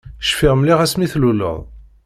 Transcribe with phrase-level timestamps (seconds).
[0.29, 1.57] Cfiɣ mliḥ asmi tluleḍ.